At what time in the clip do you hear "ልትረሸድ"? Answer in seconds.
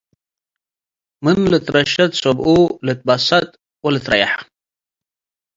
1.51-2.11